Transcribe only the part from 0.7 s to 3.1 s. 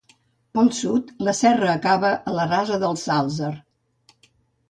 sud la serra acaba a la rasa del